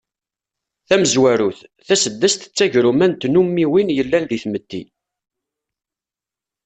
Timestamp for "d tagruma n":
2.47-3.13